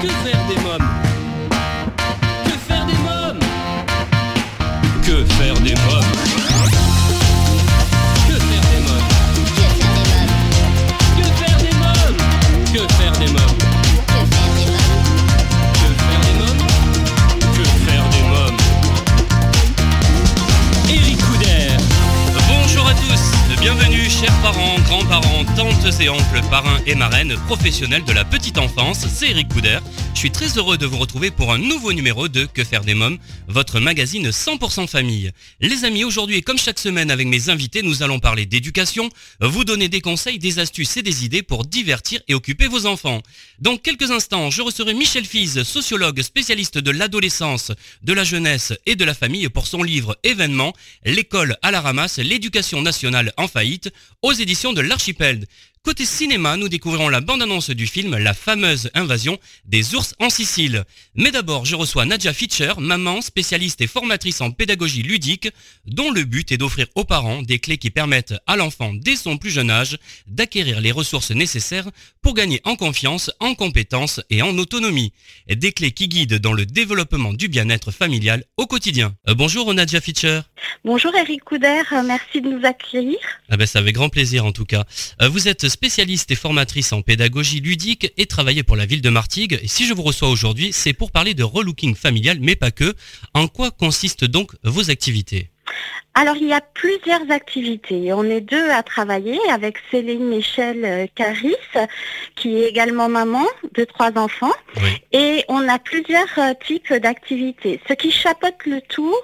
[0.00, 0.99] Que faire des mômes
[26.00, 29.78] et oncles, parrains et marraines, professionnels de la petite enfance, c'est Eric Couder.
[30.14, 32.94] Je suis très heureux de vous retrouver pour un nouveau numéro de Que faire des
[32.94, 33.18] mômes,
[33.48, 35.30] votre magazine 100% famille.
[35.60, 39.08] Les amis, aujourd'hui comme chaque semaine avec mes invités, nous allons parler d'éducation,
[39.40, 43.22] vous donner des conseils, des astuces et des idées pour divertir et occuper vos enfants.
[43.60, 47.72] Dans quelques instants, je recevrai Michel Fize, sociologue spécialiste de l'adolescence,
[48.02, 50.72] de la jeunesse et de la famille pour son livre Événement,
[51.04, 55.46] l'école à la ramasse, l'éducation nationale en faillite, aux éditions de l'Archipel.
[55.82, 60.84] Côté cinéma, nous découvrirons la bande-annonce du film La fameuse invasion des ours en Sicile.
[61.14, 65.48] Mais d'abord, je reçois Nadia Fitcher, maman, spécialiste et formatrice en pédagogie ludique,
[65.86, 69.38] dont le but est d'offrir aux parents des clés qui permettent à l'enfant, dès son
[69.38, 71.88] plus jeune âge, d'acquérir les ressources nécessaires
[72.20, 75.14] pour gagner en confiance, en compétences et en autonomie.
[75.48, 79.14] Des clés qui guident dans le développement du bien-être familial au quotidien.
[79.30, 80.42] Euh, bonjour Nadia Fitcher.
[80.84, 83.18] Bonjour Eric Couder, euh, merci de nous accueillir.
[83.48, 84.84] Ah ben, c'est avec grand plaisir en tout cas.
[85.22, 89.08] Euh, vous êtes spécialiste et formatrice en pédagogie ludique et travaillez pour la ville de
[89.08, 89.58] Martigues.
[89.62, 92.94] Et si je vous reçois aujourd'hui, c'est pour parler de relooking familial, mais pas que.
[93.32, 95.48] En quoi consistent donc vos activités?
[96.14, 98.12] Alors il y a plusieurs activités.
[98.12, 101.54] On est deux à travailler avec Céline Michel euh, Caris,
[102.34, 104.52] qui est également maman de trois enfants.
[104.76, 105.02] Oui.
[105.12, 107.80] Et on a plusieurs euh, types d'activités.
[107.88, 109.14] Ce qui chapeaute le tout,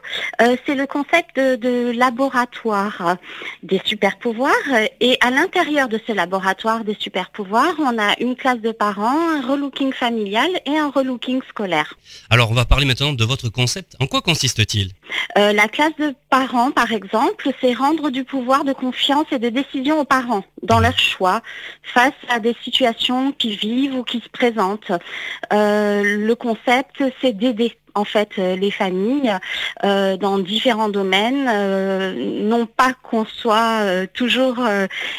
[0.41, 3.17] euh, c'est le concept de, de laboratoire
[3.65, 4.53] des super pouvoirs.
[5.01, 9.31] Et à l'intérieur de ce laboratoire des super pouvoirs, on a une classe de parents,
[9.31, 11.99] un relooking familial et un relooking scolaire.
[12.31, 13.97] Alors on va parler maintenant de votre concept.
[13.99, 14.93] En quoi consiste-t-il?
[15.39, 19.49] Euh, la classe de parents, par exemple, c'est rendre du pouvoir de confiance et de
[19.49, 21.43] décision aux parents dans leurs choix
[21.83, 24.93] face à des situations qu'ils vivent ou qui se présentent.
[25.53, 29.35] Euh, le concept, c'est d'aider en fait euh, les familles
[29.85, 34.59] euh, dans différents domaines, euh, non pas qu'on soit euh, toujours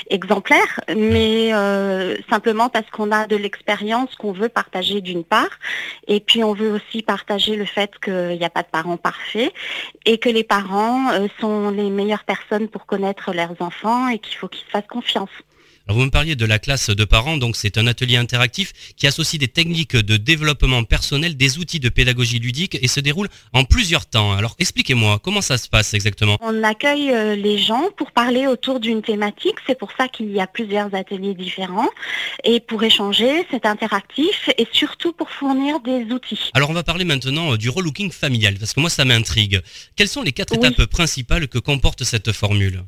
[0.09, 1.51] exemplaire, mais
[2.29, 5.49] simplement parce qu'on a de l'expérience qu'on veut partager d'une part,
[6.07, 9.51] et puis on veut aussi partager le fait qu'il n'y a pas de parents parfaits
[10.05, 14.47] et que les parents sont les meilleures personnes pour connaître leurs enfants et qu'il faut
[14.47, 15.29] qu'ils se fassent confiance.
[15.87, 19.07] Alors vous me parliez de la classe de parents, donc c'est un atelier interactif qui
[19.07, 23.63] associe des techniques de développement personnel, des outils de pédagogie ludique et se déroule en
[23.63, 24.33] plusieurs temps.
[24.33, 26.37] Alors expliquez-moi, comment ça se passe exactement?
[26.41, 30.41] On accueille euh, les gens pour parler autour d'une thématique, c'est pour ça qu'il y
[30.41, 31.89] a plusieurs ateliers différents,
[32.43, 36.49] et pour échanger, c'est interactif, et surtout pour fournir des outils.
[36.53, 39.61] Alors on va parler maintenant euh, du relooking familial, parce que moi ça m'intrigue.
[39.95, 40.67] Quelles sont les quatre Oui.
[40.67, 42.83] étapes principales que comporte cette formule?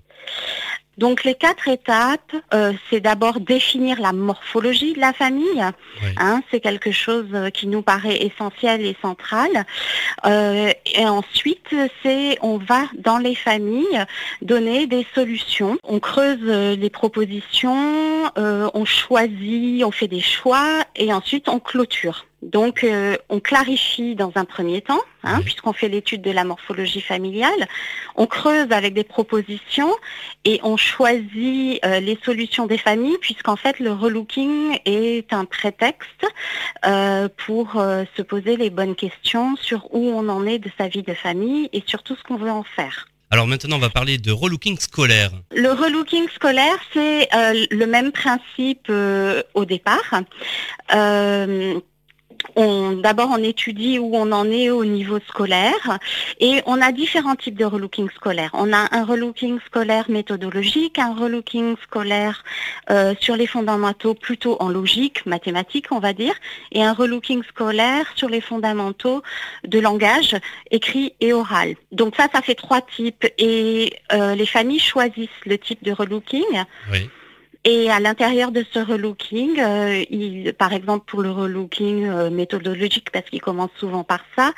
[0.99, 5.63] Donc les quatre étapes, euh, c'est d'abord définir la morphologie de la famille.
[6.17, 9.65] Hein, c'est quelque chose euh, qui nous paraît essentiel et central.
[10.25, 11.73] Euh, et ensuite,
[12.03, 14.03] c'est on va dans les familles
[14.41, 15.77] donner des solutions.
[15.83, 22.25] On creuse les propositions, euh, on choisit, on fait des choix et ensuite on clôture.
[22.41, 25.43] Donc, euh, on clarifie dans un premier temps, hein, Oui.
[25.43, 27.67] puisqu'on fait l'étude de la morphologie familiale.
[28.15, 29.93] On creuse avec des propositions
[30.45, 36.25] et on choisit euh, les solutions des familles, puisqu'en fait, le relooking est un prétexte
[36.85, 40.87] euh, pour euh, se poser les bonnes questions sur où on en est de sa
[40.87, 43.07] vie de famille et surtout ce qu'on veut en faire.
[43.31, 45.29] Alors maintenant on va parler de relooking scolaire.
[45.55, 50.01] Le relooking scolaire, c'est euh, le même principe euh, au départ.
[52.55, 55.99] On- D'abord, on étudie où on en est au niveau scolaire
[56.39, 58.49] et on a différents types de relooking scolaire.
[58.53, 62.43] On a un relooking scolaire méthodologique, un relooking scolaire
[62.89, 66.33] euh, sur les fondamentaux plutôt en logique, mathématiques, on va dire,
[66.71, 69.21] et un relooking scolaire sur les fondamentaux
[69.67, 70.35] de langage
[70.71, 71.75] écrit et oral.
[71.91, 76.63] Donc ça, ça fait trois types et euh, les familles choisissent le type de relooking.
[77.65, 83.11] Et à l'intérieur de ce relooking, euh, il, par exemple pour le relooking euh, méthodologique,
[83.11, 84.53] parce qu'il commence souvent par ça,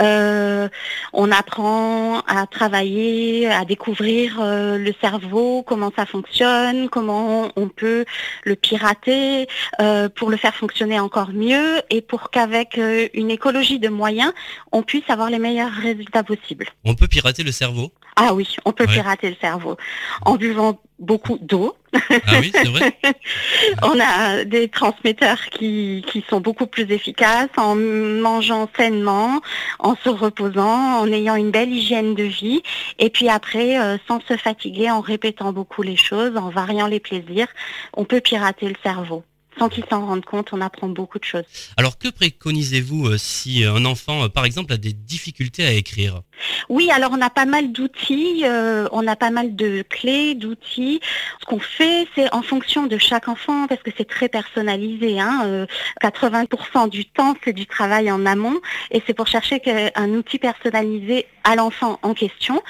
[0.00, 0.68] euh,
[1.12, 8.04] on apprend à travailler, à découvrir euh, le cerveau, comment ça fonctionne, comment on peut
[8.42, 9.46] le pirater
[9.80, 12.80] euh, pour le faire fonctionner encore mieux et pour qu'avec
[13.14, 14.32] une écologie de moyens,
[14.72, 16.66] on puisse avoir les meilleurs résultats possibles.
[16.84, 17.92] On peut pirater le cerveau?
[18.22, 19.78] Ah oui, on peut pirater le cerveau
[20.26, 21.74] en buvant beaucoup d'eau.
[21.94, 22.00] Ah
[22.38, 22.94] oui, c'est vrai.
[23.82, 29.40] on a des transmetteurs qui, qui sont beaucoup plus efficaces en mangeant sainement,
[29.78, 32.62] en se reposant, en ayant une belle hygiène de vie.
[32.98, 37.00] Et puis après, euh, sans se fatiguer, en répétant beaucoup les choses, en variant les
[37.00, 37.48] plaisirs,
[37.96, 39.24] on peut pirater le cerveau
[39.60, 41.44] sans qu'ils s'en rendent compte, on apprend beaucoup de choses.
[41.76, 46.22] Alors que préconisez-vous euh, si un enfant, euh, par exemple, a des difficultés à écrire?
[46.70, 51.00] Oui, alors on a pas mal d'outils, euh, on a pas mal de clés, d'outils.
[51.40, 55.20] Ce qu'on fait, c'est en fonction de chaque enfant, parce que c'est très personnalisé.
[55.20, 55.66] Hein,
[56.02, 58.58] 80% du temps, c'est du travail en amont,
[58.90, 59.60] et c'est pour chercher
[59.94, 62.62] un outil personnalisé à l'enfant en question.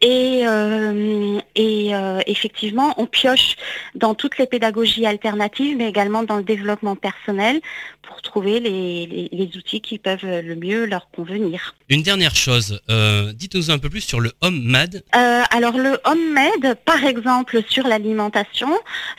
[0.00, 0.44] Et,
[1.54, 1.92] et
[2.26, 3.56] effectivement, on pioche
[3.94, 7.60] dans toutes les pédagogies alternatives, mais également dans le développement personnel
[8.02, 11.74] pour trouver les, outils qui peuvent le mieux leur convenir.
[11.88, 15.02] Une dernière chose, euh, dites-nous un peu plus sur le Home Med.
[15.14, 18.70] Euh, alors le Home Med, par exemple sur l'alimentation,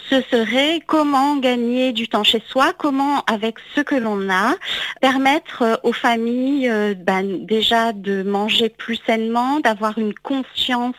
[0.10, 4.56] ce serait comment gagner du temps chez soi, comment avec ce que l'on a,
[5.02, 10.96] permettre aux familles euh, ben, déjà de manger plus sainement, d'avoir une conscience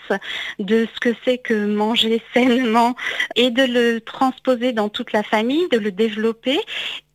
[0.58, 2.94] de ce que c'est que manger sainement
[3.36, 6.60] et de le transposer dans toute la famille, de le développer développer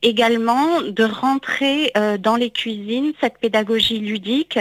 [0.05, 4.59] également de rentrer euh, dans les cuisines cette pédagogie ludique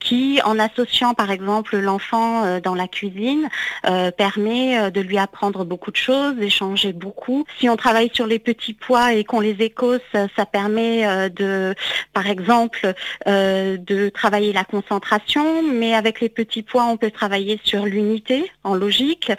[0.00, 3.48] qui, en associant par exemple l'enfant euh, dans la cuisine,
[3.86, 7.44] euh, permet de lui apprendre beaucoup de choses, d'échanger beaucoup.
[7.58, 10.00] Si on travaille sur les petits pois et qu'on les écosse,
[10.34, 11.74] ça permet de,
[12.14, 12.94] par exemple,
[13.26, 18.74] de travailler la concentration, mais avec les petits pois, on peut travailler sur l'unité en
[18.74, 19.32] logique.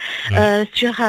[0.72, 1.00] sur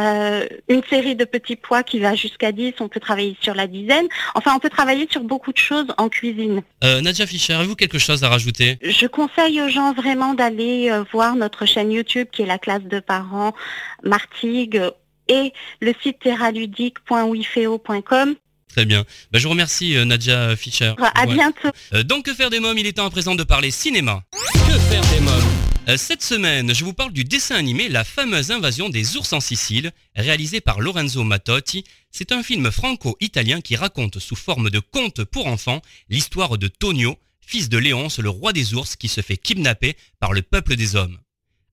[0.70, 4.08] une série de petits pois qui va jusqu'à 10, on peut travailler sur la dizaine.
[4.40, 6.62] Enfin, on peut travailler sur beaucoup de choses en cuisine.
[6.82, 8.78] Euh, Nadia Fischer, avez-vous quelque chose à rajouter?
[8.82, 12.84] Je conseille aux gens vraiment d'aller euh, voir notre chaîne YouTube qui est la classe
[12.84, 13.54] de parents
[14.02, 14.82] Martigues
[15.28, 15.52] et
[15.82, 18.36] le site terraludique.wifeo.com.
[18.70, 19.04] Très bien.
[19.34, 20.94] Bah, je vous remercie euh, Nadia Fischer.
[21.16, 21.68] À bientôt.
[22.06, 22.78] donc que faire des mômes?
[22.78, 24.24] Il est temps à présent de parler cinéma.
[24.54, 25.69] Que faire des mômes?
[25.98, 29.92] Cette semaine, je vous parle du dessin animé La fameuse invasion des ours en Sicile,
[30.16, 31.84] réalisé par Lorenzo Mattotti.
[32.12, 37.18] C'est un film franco-italien qui raconte sous forme de conte pour enfants l'histoire de Tonio,
[37.42, 40.96] fils de Léonce, le roi des ours qui se fait kidnapper par le peuple des
[40.96, 41.18] hommes.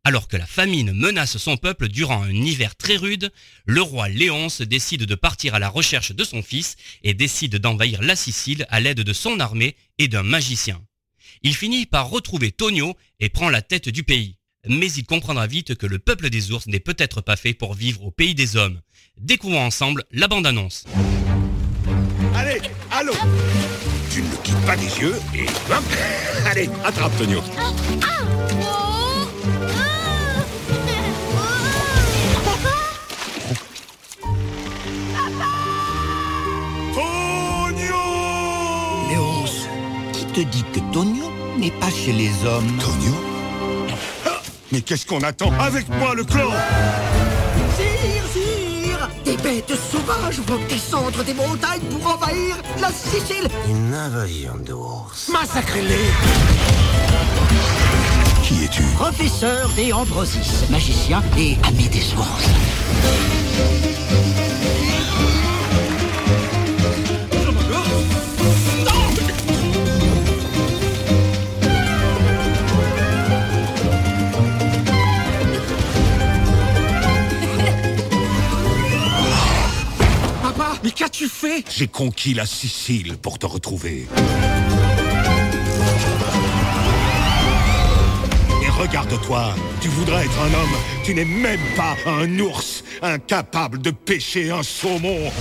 [0.04, 3.32] Alors que la famine menace son peuple durant un hiver très rude,
[3.66, 8.00] le roi Léonce décide de partir à la recherche de son fils et décide d'envahir
[8.02, 10.80] la Sicile à l'aide de son armée et d'un magicien.
[11.42, 14.36] Il finit par retrouver Tonio et prend la tête du pays.
[14.68, 18.04] Mais il comprendra vite que le peuple des ours n'est peut-être pas fait pour vivre
[18.04, 18.80] au pays des hommes.
[19.18, 20.84] Découvrons ensemble la bande-annonce.
[22.34, 22.60] Allez,
[22.90, 23.12] allô
[24.10, 25.84] Tu ne le quittes pas des yeux et hop
[26.46, 27.42] Allez, attrape Tonio
[40.36, 42.70] te dit que Tonio n'est pas chez les hommes.
[42.78, 43.14] Tonio
[44.70, 46.50] Mais qu'est-ce qu'on attend Avec moi, le clan?
[47.78, 54.56] Sire, sire Des bêtes sauvages vont descendre des montagnes pour envahir la Sicile Une invasion
[54.62, 55.30] d'ours.
[55.30, 56.10] Massacrez-les
[58.42, 58.82] Qui es-tu?
[58.96, 62.46] Professeur des Ambrosis, magicien et ami des ours.
[80.86, 81.64] Mais qu'as-tu fait?
[81.76, 84.06] J'ai conquis la Sicile pour te retrouver.
[88.62, 93.90] Et regarde-toi, tu voudrais être un homme, tu n'es même pas un ours, incapable de
[93.90, 95.32] pêcher un saumon.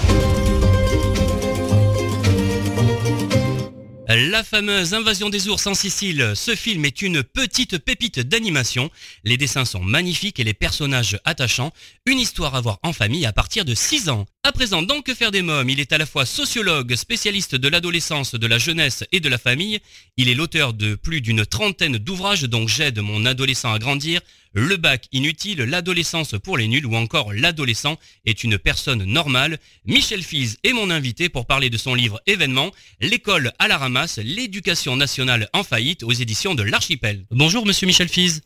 [4.08, 8.90] La fameuse invasion des ours en Sicile, ce film est une petite pépite d'animation.
[9.24, 11.72] Les dessins sont magnifiques et les personnages attachants.
[12.06, 14.26] Une histoire à voir en famille à partir de 6 ans.
[14.48, 17.68] À présent, donc, que faire des mômes Il est à la fois sociologue, spécialiste de
[17.68, 19.80] l'adolescence, de la jeunesse et de la famille.
[20.18, 24.22] Il est l'auteur de plus d'une trentaine d'ouvrages dont J'aide mon adolescent à grandir,
[24.54, 27.98] Le bac inutile, L'adolescence pour les nuls ou encore L'adolescent
[28.28, 29.58] est une personne normale.
[29.84, 32.70] Michel Fize est mon invité pour parler de son livre Événement,
[33.02, 37.26] L'école à la ramasse, l'éducation nationale en faillite aux éditions de l'Archipel.
[37.32, 38.44] Bonjour monsieur Michel Fize.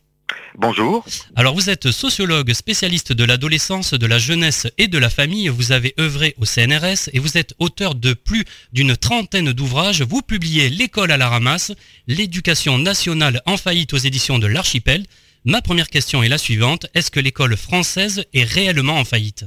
[0.56, 1.04] Bonjour.
[1.36, 5.48] Alors vous êtes sociologue spécialiste de l'adolescence, de la jeunesse et de la famille.
[5.48, 10.02] Vous avez œuvré au CNRS et vous êtes auteur de plus d'une trentaine d'ouvrages.
[10.02, 11.72] Vous publiez L'école à la ramasse,
[12.06, 15.06] l'éducation nationale en faillite aux éditions de l'Archipel.
[15.44, 16.86] Ma première question est la suivante.
[16.94, 19.46] Est-ce que l'école française est réellement en faillite?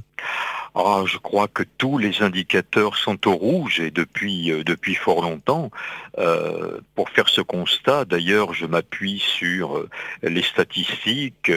[0.75, 5.21] Ah, je crois que tous les indicateurs sont au rouge et depuis, euh, depuis fort
[5.21, 5.69] longtemps.
[6.17, 9.89] Euh, pour faire ce constat, d'ailleurs, je m'appuie sur euh,
[10.23, 11.51] les statistiques,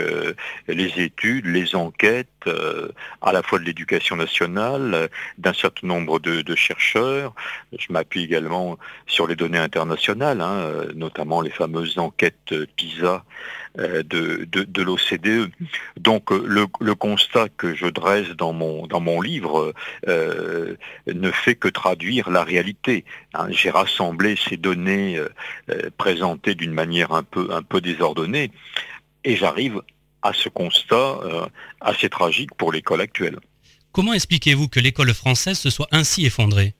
[0.68, 2.28] les études, les enquêtes,
[3.22, 5.08] à la fois de l'éducation nationale,
[5.38, 7.34] d'un certain nombre de, chercheurs.
[7.76, 13.24] Je m'appuie également sur les données internationales, hein, notamment les fameuses enquêtes PISA
[13.76, 15.50] de, de, l'OCDE.
[15.98, 19.74] Donc le, le, constat que je dresse dans mon, livre
[20.08, 23.04] euh, ne fait que traduire la réalité.
[23.34, 23.48] Hein.
[23.50, 25.28] J'ai rassemblé ces données euh,
[25.70, 28.50] euh, présentées d'une manière un peu, un peu désordonnée
[29.24, 29.82] et j'arrive
[30.22, 31.18] à ce constat
[31.80, 33.38] assez tragique pour l'école actuelle.
[33.92, 36.74] Comment expliquez-vous que l'école française se soit ainsi effondrée?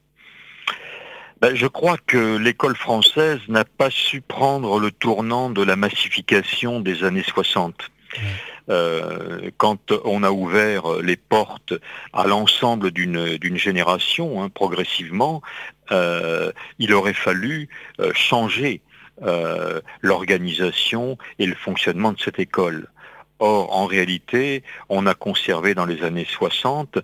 [1.41, 6.81] Ben, je crois que l'école française n'a pas su prendre le tournant de la massification
[6.81, 7.91] des années 60.
[8.69, 11.75] Euh, quand on a ouvert les portes
[12.13, 15.43] à l'ensemble d'une génération, hein, progressivement,
[15.93, 17.69] euh, il aurait fallu
[18.01, 18.81] euh, changer
[20.03, 22.89] l'organisation et le fonctionnement de cette école.
[23.39, 26.99] Or, en réalité, on a conservé dans les années 60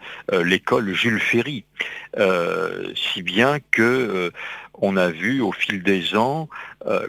[0.45, 1.65] l'école Jules Ferry,
[2.95, 4.33] si bien que
[4.75, 6.49] on a vu au fil des ans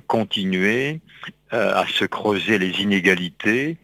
[0.07, 0.99] continuer
[1.51, 3.77] à se creuser les inégalités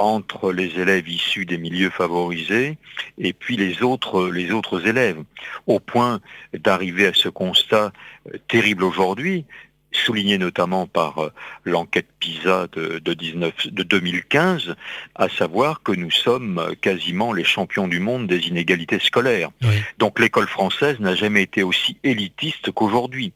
[0.00, 2.78] entre les élèves issus des milieux favorisés
[3.18, 5.22] et puis les autres, élèves,
[5.66, 6.20] au point
[6.54, 7.92] d'arriver à ce constat
[8.26, 9.44] euh, terrible aujourd'hui,
[9.92, 11.32] souligné notamment par euh,
[11.64, 14.74] l'enquête PISA de, 19, de 2015,
[15.14, 19.50] à savoir que nous sommes euh, quasiment les champions du monde des inégalités scolaires.
[19.98, 23.32] Donc l'école française n'a jamais été aussi élitiste qu'aujourd'hui.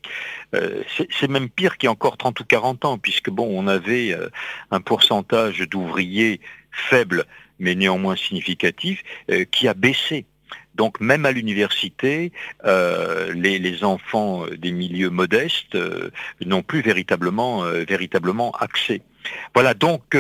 [0.55, 3.67] Euh, c'est même pire qu'il y a encore 30 ou 40 ans, puisque bon, on
[3.67, 4.17] avait
[4.71, 7.25] un pourcentage d'ouvriers faible,
[7.59, 9.03] mais néanmoins significatif,
[9.51, 10.27] qui a baissé.
[10.75, 12.33] Donc même à l'université,
[12.65, 16.11] euh, les, enfants des milieux modestes euh,
[16.45, 19.03] n'ont plus véritablement, euh, véritablement accès.
[19.55, 20.17] Voilà, donc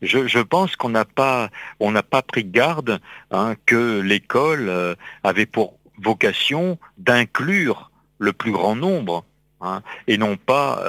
[0.00, 1.50] je, pense qu'on n'a pas,
[1.80, 2.98] on n'a pas pris garde
[3.30, 9.24] hein, que l'école avait pour vocation d'inclure le plus grand nombre.
[9.60, 10.82] Hein, et non pas,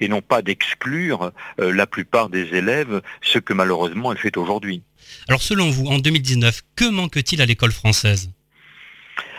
[0.00, 4.82] et non pas d'exclure la plupart des élèves, ce que malheureusement elle fait aujourd'hui.
[5.28, 8.30] Alors selon vous, en 2019, que manque-t-il à l'école française?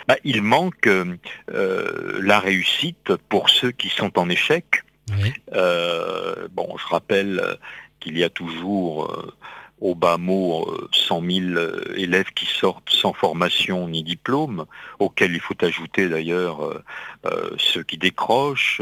[0.07, 1.17] Bah, il manque euh,
[2.21, 4.83] la réussite pour ceux qui sont en échec.
[5.53, 7.57] Euh, bon, je rappelle
[7.99, 9.33] qu'il y a toujours euh,
[9.79, 11.59] au bas mot 100 000
[11.95, 14.65] élèves qui sortent sans formation ni diplôme,
[14.99, 16.81] auxquels il faut ajouter d'ailleurs
[17.57, 18.81] ceux qui décrochent,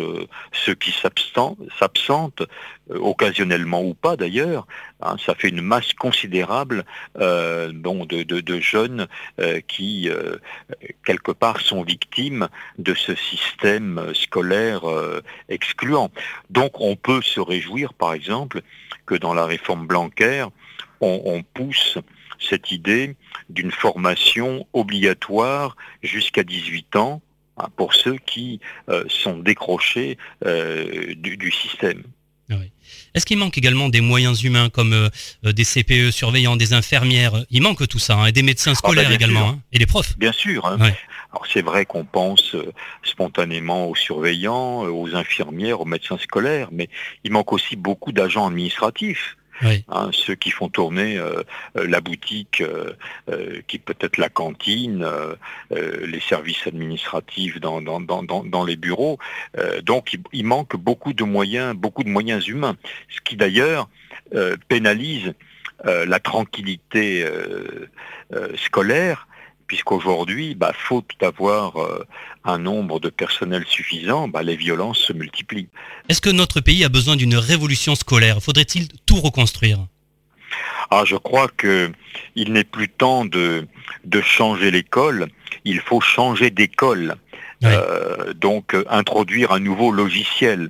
[0.53, 2.43] ceux qui s'absentent,
[2.89, 4.67] occasionnellement ou pas d'ailleurs.
[5.01, 6.85] Hein, ça fait une masse considérable
[7.19, 9.07] euh, de, jeunes
[9.39, 10.37] euh, qui, euh,
[11.05, 12.47] quelque part, sont victimes
[12.77, 14.83] de ce système scolaire
[15.49, 16.11] excluant.
[16.49, 18.61] Donc on peut se réjouir, par exemple,
[19.05, 20.45] que dans la réforme Blanquer,
[21.01, 21.97] on, pousse
[22.39, 23.15] cette idée
[23.49, 27.21] d'une formation obligatoire jusqu'à 18 ans
[27.57, 28.59] hein, pour ceux qui
[29.07, 32.03] sont décrochés du, système.
[33.15, 35.09] Est-ce qu'il manque également des moyens humains comme euh,
[35.45, 37.45] euh, des CPE surveillants, des infirmières?
[37.49, 39.85] Il manque tout ça, hein, et des médecins ah, scolaires bah, également, hein, et des
[39.85, 40.17] profs.
[40.17, 40.65] Bien sûr.
[40.65, 42.71] Alors c'est vrai qu'on pense euh,
[43.03, 46.89] spontanément aux surveillants, aux infirmières, aux médecins scolaires, mais
[47.23, 49.37] il manque aussi beaucoup d'agents administratifs.
[49.61, 51.43] Hein, ceux qui font tourner euh,
[51.77, 55.07] euh, la boutique, euh, qui peut être la cantine,
[55.71, 59.17] les services administratifs dans, dans, les bureaux.
[59.83, 62.77] donc il, manque beaucoup de moyens, beaucoup de moyens humains,
[63.09, 63.89] ce qui d'ailleurs
[64.67, 65.33] pénalise
[65.83, 67.25] la tranquillité
[68.55, 69.27] scolaire
[69.67, 72.05] puisqu'aujourd'hui, bah, faute d'avoir euh,
[72.43, 75.69] un nombre de personnel suffisant, bah, les violences se multiplient.
[76.09, 78.41] Est-ce que notre pays a besoin d'une révolution scolaire?
[78.41, 79.79] Faudrait-il tout reconstruire?
[80.91, 83.67] Ah, je crois qu'il n'est plus temps de,
[84.05, 85.27] de changer l'école,
[85.63, 87.15] il faut changer d'école.
[87.63, 90.69] Euh, donc introduire un nouveau logiciel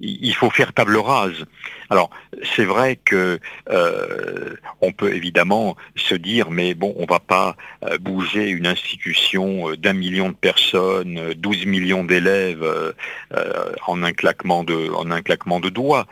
[0.00, 1.44] il faut faire table rase.
[1.90, 2.10] Alors,
[2.56, 3.38] c'est vrai que
[3.70, 9.70] euh, on peut évidemment se dire, mais bon, on va pas euh, bouger une institution
[9.70, 12.64] euh, d'un million de personnes, 12 millions d'élèves
[13.86, 16.06] en un claquement de doigts.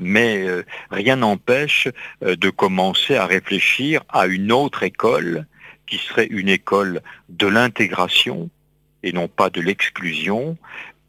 [0.00, 0.46] mais
[0.90, 1.88] rien n'empêche
[2.22, 5.46] de commencer à réfléchir à une autre école
[5.86, 8.50] qui serait une école de l'intégration
[9.02, 10.56] et non pas de l'exclusion,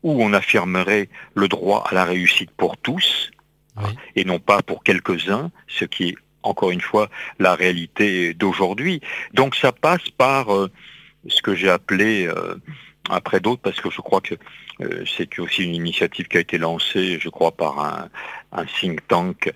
[0.03, 3.31] où on affirmerait le droit à la réussite pour tous,
[4.15, 9.01] et non pas pour quelques-uns, ce qui est encore une fois, la réalité d'aujourd'hui.
[9.33, 10.69] Donc ça passe par euh,
[11.27, 12.55] ce que j'ai appelé, euh,
[13.09, 14.35] après d'autres, parce que je crois que
[14.81, 19.51] euh, c'est aussi une initiative qui a été lancée, je crois, par un, think tank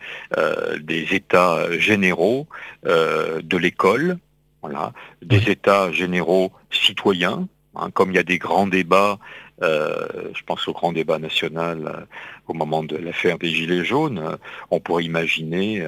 [0.81, 2.47] des États généraux
[2.83, 4.17] de l'école,
[4.61, 9.17] voilà, des États généraux citoyens, hein, comme il y a des grands débats
[9.63, 12.05] je pense au grand débat national euh,
[12.47, 14.19] au moment de l'affaire des Gilets jaunes.
[14.19, 14.37] Euh,
[14.71, 15.85] on pourrait imaginer,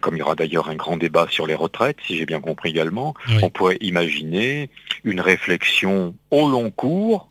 [0.00, 2.70] comme il y aura d'ailleurs un grand débat sur les retraites, si j'ai bien compris
[2.70, 4.70] également, on pourrait imaginer
[5.04, 7.28] une réflexion au long cours,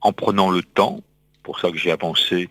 [0.00, 1.00] en prenant le temps,
[1.42, 2.48] pour ça que j'ai avancé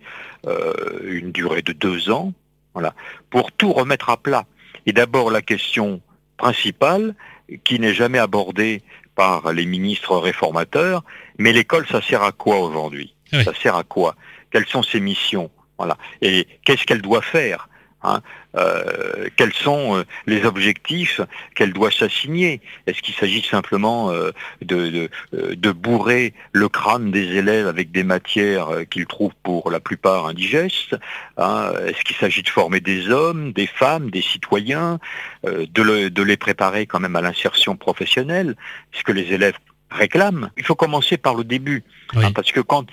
[1.03, 2.33] une durée de deux ans,
[2.73, 2.93] voilà,
[3.29, 4.45] pour tout remettre à plat.
[4.85, 6.01] Et d'abord la question
[6.37, 7.15] principale,
[7.63, 8.81] qui n'est jamais abordée
[9.15, 11.03] par les ministres réformateurs,
[11.37, 13.13] mais l'école, ça sert à quoi aujourd'hui?
[13.31, 14.15] Ça sert à quoi?
[14.51, 15.51] Quelles sont ses missions?
[15.77, 15.97] Voilà.
[16.21, 17.69] Et qu'est-ce qu'elle doit faire
[18.03, 18.21] hein?
[18.55, 21.21] Euh, quels sont euh, les objectifs
[21.53, 22.61] qu'elle doit s'assigner?
[22.87, 28.69] Est-ce qu'il s'agit simplement euh, de, de, bourrer le crâne des élèves avec des matières
[28.89, 30.95] qu'ils trouvent pour la plupart indigestes
[31.37, 31.71] hein?
[31.85, 34.99] Est-ce qu'il s'agit de former des hommes, des femmes, des citoyens,
[35.43, 38.55] de, de les préparer quand même à l'insertion professionnelle?
[38.93, 39.57] Ce que les élèves
[39.89, 40.51] réclament.
[40.57, 41.83] Il faut commencer par le début,
[42.15, 42.85] hein, parce que quand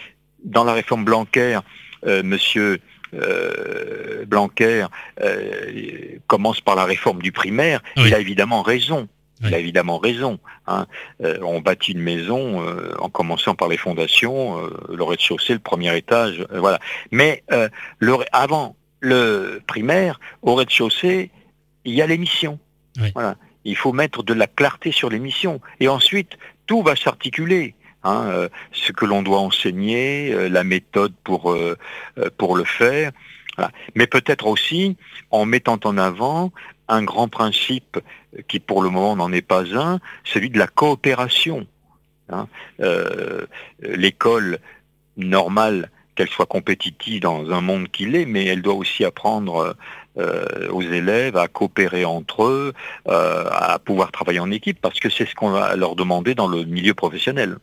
[0.45, 1.61] dans la réforme Blanquer,
[2.07, 2.81] Monsieur
[3.15, 4.87] euh, Blanquer
[5.21, 9.09] euh, commence par la réforme du primaire, il a évidemment raison.
[9.47, 10.39] Il a évidemment raison.
[10.67, 10.87] Hein.
[11.23, 12.65] Euh, on bâtit une maison
[12.99, 14.59] en commençant par les fondations,
[14.89, 16.79] le rez-de-chaussée, le premier étage, voilà.
[17.11, 17.45] Mais
[17.99, 21.31] le, avant le primaire, au rez-de-chaussée,
[21.85, 22.59] il y a l'émission.
[23.15, 23.37] Voilà.
[23.67, 25.61] Il faut mettre de la clarté sur l'émission.
[25.81, 27.75] Et ensuite, tout va s'articuler.
[28.05, 31.77] Hein, euh, ce que l'on doit enseigner, euh, la méthode pour, euh,
[32.37, 33.13] pour le faire.
[33.95, 34.97] Mais peut-être aussi
[35.31, 36.53] en mettant en avant
[36.89, 38.01] un grand principe
[38.49, 41.65] qui pour le moment n'en est pas un, celui de la coopération.
[42.31, 42.49] Hein.
[43.81, 44.59] L'école
[45.17, 49.77] normale, qu'elle soit compétitive dans un monde qu'il est, mais elle doit aussi apprendre
[50.17, 52.73] aux élèves à coopérer entre eux,
[53.07, 56.65] à pouvoir travailler en équipe, parce que c'est ce qu'on va leur demander dans le
[56.65, 57.57] milieu professionnel.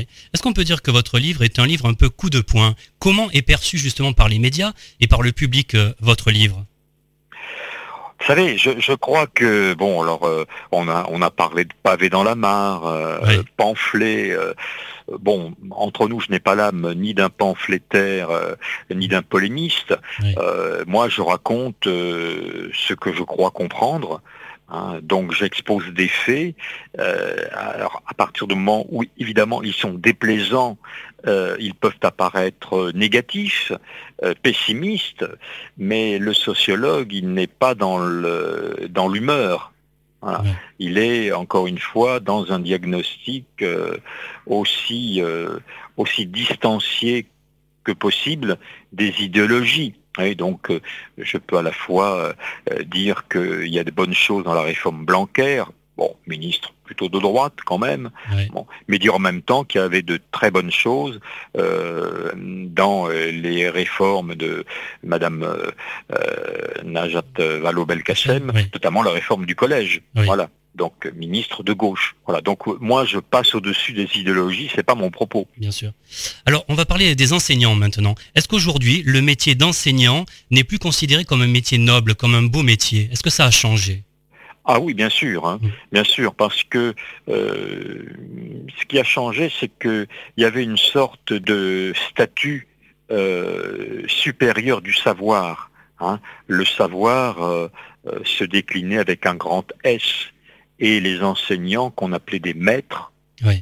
[0.00, 2.74] Est-ce qu'on peut dire que votre livre est un livre un peu coup de poing?
[2.98, 6.64] Comment est perçu justement par les médias et par le public euh, votre livre?
[8.20, 12.08] Vous savez, je, crois que bon, alors euh, on a on a parlé de pavé
[12.08, 14.36] dans la mare, euh, pamphlet.
[15.20, 18.28] Bon, entre nous, je n'ai pas l'âme ni d'un pamphlétaire
[18.90, 19.94] ni d'un polémiste.
[20.86, 24.22] moi, je raconte ce que je crois comprendre.
[24.72, 26.54] Hein, donc j'expose des faits.
[26.98, 30.78] Euh, alors à partir du moment où évidemment ils sont déplaisants,
[31.26, 33.72] euh, ils peuvent apparaître négatifs,
[34.22, 35.26] euh, pessimistes,
[35.76, 38.88] mais le sociologue il n'est pas dans le
[40.78, 43.64] Il est encore une fois dans un diagnostic
[44.46, 45.20] aussi
[45.96, 47.26] aussi distancié
[47.84, 48.58] que possible
[48.92, 49.94] des idéologies.
[50.20, 50.80] Et donc, euh,
[51.16, 52.34] je peux à la fois
[52.70, 55.64] euh, dire qu'il y a de bonnes choses dans la réforme Blanquer,
[56.02, 58.10] bon, ministre plutôt de droite quand même,
[58.88, 61.20] mais dire en même temps qu'il y avait de très bonnes choses
[61.56, 64.64] euh, dans les réformes de
[65.02, 65.40] Madame
[66.84, 70.02] Najat Vallaud-Belkacem, notamment la réforme du collège.
[70.14, 72.16] Voilà donc ministre de gauche.
[72.26, 72.40] Voilà.
[72.40, 75.46] Donc moi je passe au-dessus des idéologies, c'est pas mon propos.
[75.58, 75.92] Bien sûr.
[76.46, 78.14] Alors on va parler des enseignants maintenant.
[78.34, 82.62] Est-ce qu'aujourd'hui le métier d'enseignant n'est plus considéré comme un métier noble, comme un beau
[82.62, 83.08] métier?
[83.12, 84.04] Est-ce que ça a changé?
[84.64, 85.58] Ah oui, bien sûr, hein.
[85.60, 85.68] mm.
[85.92, 86.94] bien sûr, parce que
[87.28, 88.04] euh,
[88.78, 92.68] ce qui a changé, c'est qu'il y avait une sorte de statut
[93.10, 95.70] euh, supérieur du savoir.
[96.00, 96.20] Hein.
[96.46, 97.68] Le savoir euh,
[98.24, 100.02] se déclinait avec un grand S
[100.78, 103.12] et les enseignants qu'on appelait des maîtres,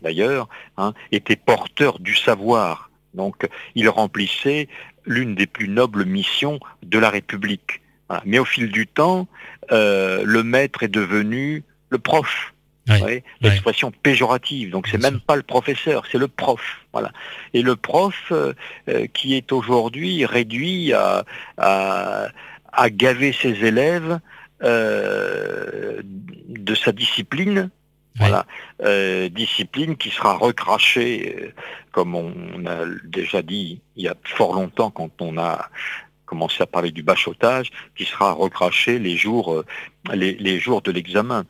[0.02, 2.90] d'ailleurs, hein, étaient porteurs du savoir.
[3.14, 4.68] Donc, ils remplissaient
[5.06, 7.80] l'une des plus nobles missions de la République.
[8.24, 9.28] Mais au fil du temps,
[9.72, 12.52] euh, le maître est devenu le prof.
[13.40, 16.60] L'expression péjorative, donc c'est même pas le professeur, c'est le prof.
[16.92, 17.12] Voilà.
[17.54, 18.52] Et le prof euh,
[18.88, 21.24] euh, qui est aujourd'hui réduit à,
[21.56, 24.18] à, gaver ses élèves
[24.62, 27.70] euh, de sa discipline.
[28.16, 28.44] Voilà,
[28.82, 31.52] euh, discipline qui sera recrachée, euh,
[31.92, 35.70] comme on a déjà dit il y a fort longtemps quand on a
[36.30, 39.64] commencé à parler du bachotage, qui sera recrachée les jours,
[40.14, 41.44] les, jours de l'examen.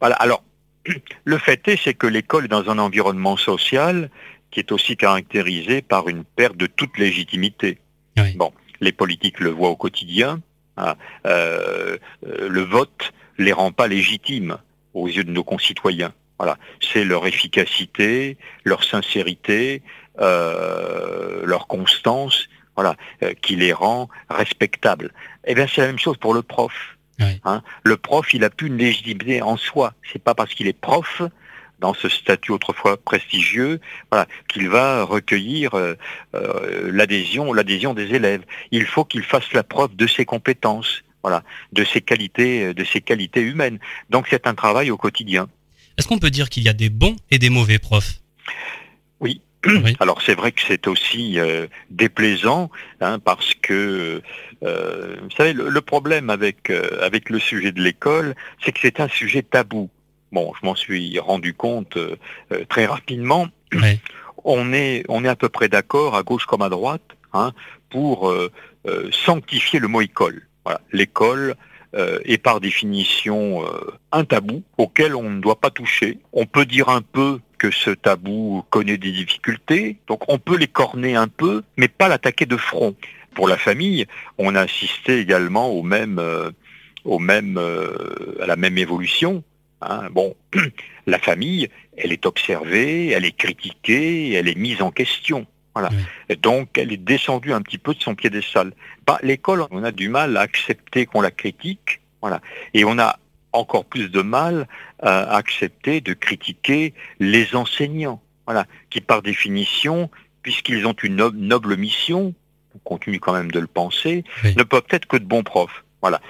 [0.00, 0.16] Voilà.
[0.16, 0.42] Alors,
[1.24, 4.10] le fait est, c'est que l'école est dans un environnement social
[4.50, 7.78] qui est aussi caractérisé par une perte de toute légitimité.
[8.36, 10.40] Bon, les politiques le voient au quotidien,
[10.76, 10.94] Hein.
[11.24, 14.58] le vote les rend pas légitimes
[14.94, 16.12] aux yeux de nos concitoyens.
[16.38, 19.82] Voilà, c'est leur efficacité, leur sincérité,
[20.18, 22.96] leur constance, voilà,
[23.42, 25.12] qui les rend respectables.
[25.46, 26.96] Eh bien, c'est la même chose pour le prof.
[27.44, 27.62] Hein.
[27.82, 29.94] le prof, il a plus une légitimité en soi.
[30.12, 31.22] C'est pas parce qu'il est prof
[31.78, 35.94] dans ce statut autrefois prestigieux, voilà, qu'il va recueillir euh,
[36.34, 38.42] euh, l'adhésion, l'adhésion des élèves.
[38.70, 43.00] Il faut qu'il fasse la preuve de ses compétences, voilà, de ses qualités, de ses
[43.00, 43.78] qualités humaines.
[44.10, 45.48] Donc c'est un travail au quotidien.
[45.98, 48.20] Est-ce qu'on peut dire qu'il y a des bons et des mauvais profs?
[49.64, 54.20] Oui, Alors c'est vrai que c'est aussi euh, déplaisant hein, parce que
[54.62, 59.42] vous savez le, problème avec avec le sujet de l'école, c'est que c'est un sujet
[59.42, 59.90] tabou.
[60.32, 62.16] Bon, je m'en suis rendu compte euh,
[62.52, 63.48] euh, très rapidement.
[64.48, 67.52] On, est, on est à peu près d'accord, à gauche comme à droite, hein,
[67.90, 68.52] pour euh,
[69.10, 70.46] sanctifier le mot école.
[70.64, 70.80] Voilà.
[70.92, 71.56] L'école
[71.92, 73.64] est par définition
[74.12, 76.18] un tabou auquel on ne doit pas toucher.
[76.32, 80.68] On peut dire un peu que ce tabou connaît des difficultés, donc on peut les
[80.68, 82.94] corner un peu, mais pas l'attaquer de front.
[83.34, 84.06] Pour la famille,
[84.38, 86.20] on a assisté également au même,
[87.04, 87.58] au même,
[88.40, 89.44] à la même évolution
[89.82, 90.34] Hein, bon,
[91.06, 95.46] la famille, elle est observée, elle est critiquée, elle est mise en question.
[95.74, 95.90] Voilà.
[96.40, 98.72] donc, elle est descendue un petit peu de son piédestal.
[99.06, 102.00] Bah, l'école, on a du mal à accepter qu'on la critique.
[102.22, 102.40] Voilà.
[102.72, 103.18] Et on a
[103.52, 104.68] encore plus de mal
[105.02, 108.22] accepter de critiquer les enseignants.
[108.46, 108.66] Voilà.
[108.90, 110.10] Qui, par définition,
[110.42, 112.34] puisqu'ils ont une noble mission,
[112.74, 115.84] on continue quand même de le penser, ne peuvent être que de bons profs.
[116.00, 116.20] Voilà.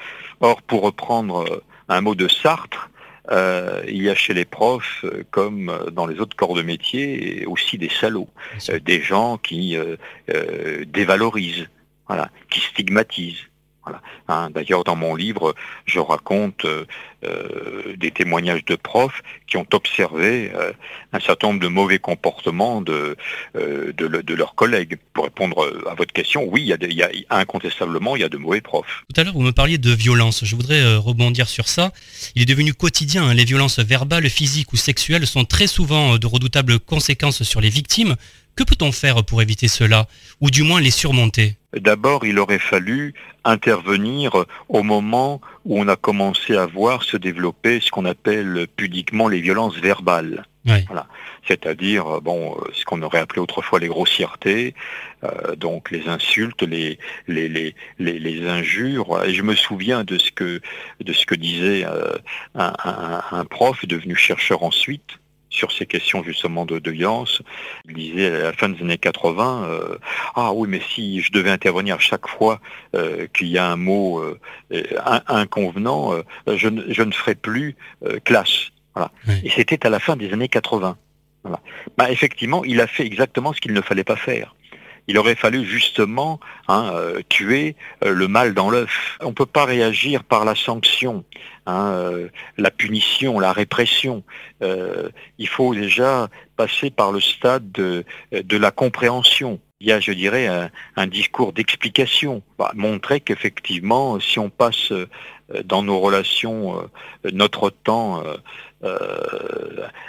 [0.40, 2.90] Or, pour reprendre euh, un mot de Sartre,
[3.30, 7.44] euh, il y a chez les profs, euh, comme dans les autres corps de métier,
[7.46, 8.28] aussi des salauds,
[8.70, 9.76] euh, des gens qui
[10.86, 11.66] dévalorisent,
[12.06, 13.46] voilà, qui stigmatisent.
[14.28, 16.84] Hein, d'ailleurs, dans mon livre, je raconte euh,
[17.24, 20.72] euh, des témoignages de profs qui ont observé euh,
[21.12, 23.16] un certain nombre de mauvais comportements de,
[24.34, 24.98] leurs collègues.
[25.12, 28.60] Pour répondre à votre question, oui, il y, a incontestablement, il y a de mauvais
[28.60, 29.04] profs.
[29.12, 30.44] Tout à l'heure, vous me parliez de violence.
[30.44, 31.92] Je voudrais rebondir sur ça.
[32.34, 33.28] Il est devenu quotidien.
[33.28, 33.34] Hein.
[33.34, 38.16] Les violences verbales, physiques ou sexuelles sont très souvent de redoutables conséquences sur les victimes.
[38.56, 40.06] Que peut-on faire pour éviter cela,
[40.40, 41.56] ou du moins les surmonter?
[41.74, 43.12] D'abord, il aurait fallu
[43.44, 49.28] intervenir au moment où on a commencé à voir se développer ce qu'on appelle pudiquement
[49.28, 50.46] les violences verbales.
[50.64, 51.06] Voilà.
[51.46, 54.74] C'est-à-dire bon, ce qu'on aurait appelé autrefois les grossièretés,
[55.22, 59.22] euh, donc les insultes, les les, les, les, injures.
[59.24, 60.60] Et je me souviens de ce que
[61.00, 62.16] de ce que disait euh,
[62.56, 65.20] un, un, un prof devenu chercheur ensuite,
[65.56, 67.42] sur ces questions justement de, de violence.
[67.88, 69.98] Il disait à la fin des années 80, euh,
[70.34, 72.60] ah oui, mais si je devais intervenir chaque fois
[72.94, 74.38] euh, qu'il y a un mot euh,
[75.26, 76.12] inconvenant,
[76.46, 77.76] je, je, ne ferais plus
[78.24, 78.70] classe.
[78.94, 79.10] Voilà.
[79.44, 80.96] Et c'était à la fin des années 80.
[81.42, 81.60] Voilà.
[81.96, 84.55] Bah, effectivement, il a fait exactement ce qu'il ne fallait pas faire
[85.08, 89.18] il aurait fallu justement hein, euh, tuer euh, le mal dans l'œuf.
[89.20, 91.24] On ne peut pas réagir par la sanction,
[91.66, 94.24] hein, euh, la punition, la répression.
[95.38, 99.60] il faut déjà passer par le stade de, la compréhension.
[99.80, 100.48] Il y a, je dirais,
[100.96, 104.92] un, discours d'explication, bah, montrer qu'effectivement, si on passe
[105.64, 106.88] dans nos relations
[107.30, 108.22] notre temps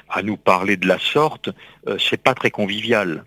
[0.10, 1.50] à nous parler de la sorte,
[2.00, 3.26] c'est pas très convivial.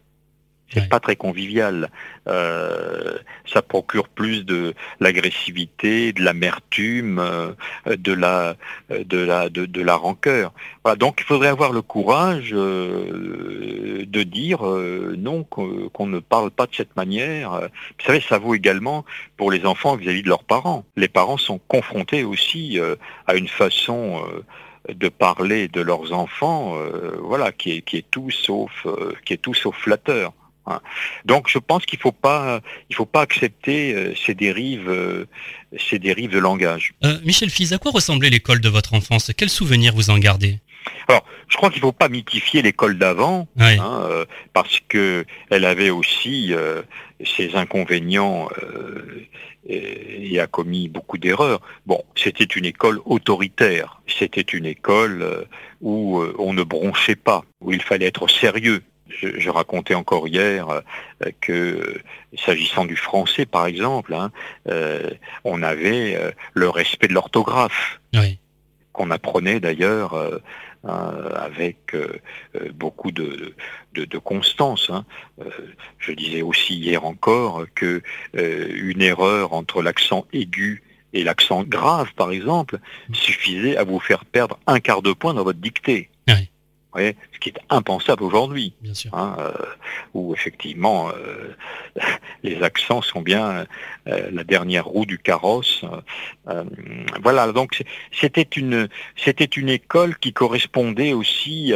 [0.72, 1.90] C'est pas très convivial.
[2.28, 7.52] Euh, ça procure plus de l'agressivité, de l'amertume, euh,
[7.86, 8.54] de la,
[8.90, 10.52] de la, de, la rancœur.
[10.84, 16.66] Voilà, donc il faudrait avoir le courage euh, de dire non, qu'on ne parle pas
[16.66, 17.50] de cette manière.
[17.98, 19.04] Vous savez, ça vaut également
[19.36, 20.84] pour les enfants vis-à-vis de leurs parents.
[20.96, 22.78] Les parents sont confrontés aussi
[23.26, 24.22] à une façon
[24.88, 26.76] de parler de leurs enfants,
[27.22, 28.86] voilà, qui est, qui est tout sauf,
[29.24, 30.32] qui est tout sauf flatteur.
[31.24, 35.26] Donc je pense qu'il ne faut pas, il faut pas accepter euh, ces dérives, euh,
[35.78, 36.94] ces dérives de langage.
[37.04, 39.32] Euh, Michel Fils, à quoi ressemblait l'école de votre enfance?
[39.36, 40.58] Quels souvenirs vous en gardez?
[41.08, 45.90] Alors, je crois qu'il ne faut pas mythifier l'école d'avant, hein, parce que elle avait
[45.90, 46.54] aussi
[47.22, 48.48] ses inconvénients
[49.68, 51.60] et, et, a commis beaucoup d'erreurs.
[51.84, 55.46] Bon, c'était une école autoritaire, c'était une école
[55.82, 60.80] où on ne bronchait pas, où il fallait être sérieux je, racontais encore hier euh,
[61.40, 61.98] que
[62.36, 64.30] s'agissant du français, par exemple, hein,
[64.68, 65.10] euh,
[65.44, 68.00] on avait euh, le respect de l'orthographe,
[68.92, 70.16] qu'on apprenait d'ailleurs
[70.82, 71.96] avec
[72.74, 73.54] beaucoup de,
[74.24, 74.90] constance.
[74.90, 75.04] Hein.
[75.98, 78.02] je disais aussi hier encore que
[78.34, 82.80] une erreur entre l'accent aigu et l'accent grave, par exemple,
[83.12, 86.10] suffisait à vous faire perdre un quart de point dans votre dictée.
[86.96, 88.74] Ce qui est impensable aujourd'hui,
[89.12, 89.52] hein, euh,
[90.14, 91.54] où effectivement euh,
[92.42, 93.66] les accents sont bien
[94.08, 95.84] euh, la dernière roue du carrosse.
[97.22, 101.72] voilà, donc c'était une c'était une école qui correspondait aussi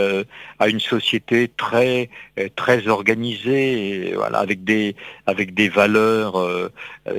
[0.59, 2.11] à une société très
[2.57, 4.97] très organisée, voilà, avec des
[5.27, 6.35] avec des valeurs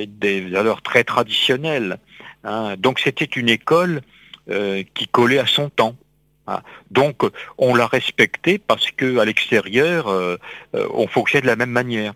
[0.07, 1.97] des valeurs très traditionnelles.
[2.43, 2.75] Hein.
[2.77, 4.01] Donc c'était une école
[4.47, 5.95] euh, qui collait à son temps.
[6.47, 6.61] Hein.
[6.91, 7.23] Donc
[7.57, 10.37] on l'a respectée parce qu'à l'extérieur, euh,
[10.75, 12.13] euh, on fonctionnait de la même manière.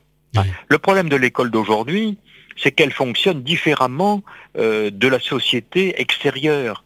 [0.68, 2.20] Le problème de l'école d'aujourd'hui,
[2.56, 4.22] c'est qu'elle fonctionne différemment
[4.56, 6.84] de la société extérieure,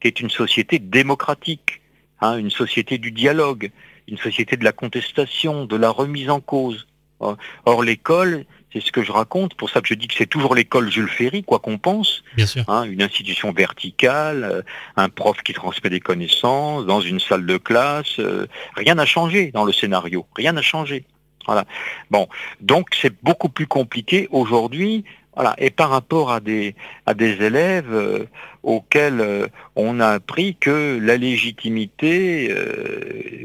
[0.00, 1.80] qui est une société démocratique,
[2.20, 3.70] hein, une société du dialogue,
[4.06, 6.86] une société de la contestation, de la remise en cause.
[7.20, 10.54] Or l'école, c'est ce que je raconte, pour ça que je dis que c'est toujours
[10.54, 12.24] l'école Jules Ferry, quoi qu'on pense.
[12.34, 12.64] Bien sûr.
[12.66, 14.62] Hein, une institution verticale, euh,
[14.96, 18.18] un prof qui transmet des connaissances, dans une salle de classe.
[18.18, 21.04] Euh, rien n'a changé dans le scénario, rien n'a changé.
[21.46, 21.64] Voilà.
[22.10, 22.26] Bon,
[22.60, 25.04] donc c'est beaucoup plus compliqué aujourd'hui.
[25.36, 25.54] Voilà.
[25.58, 26.74] Et par rapport à des,
[27.06, 28.26] à des élèves euh,
[28.64, 32.50] auxquels on a appris que la légitimité,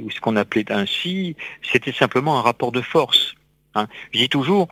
[0.01, 3.35] ou ce qu'on appelait ainsi, c'était simplement un rapport de force.
[3.75, 3.87] Hein.
[4.13, 4.69] Je dis toujours,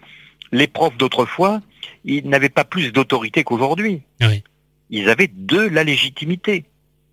[0.51, 1.61] les profs d'autrefois,
[2.05, 4.01] ils n'avaient pas plus d'autorité qu'aujourd'hui.
[4.89, 6.65] Ils avaient de la légitimité.